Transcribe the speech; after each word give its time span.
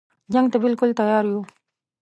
جنګ 0.33 0.47
ته 0.53 0.57
بالکل 0.65 0.89
تیار 0.99 1.23
یو. 1.31 1.41